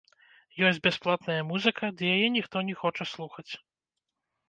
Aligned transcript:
Ёсць 0.69 0.81
бясплатная 0.87 1.37
музыка, 1.51 1.83
ды 2.01 2.11
яе 2.17 2.27
ніхто 2.39 2.67
не 2.73 2.79
хоча 2.83 3.11
слухаць. 3.15 3.51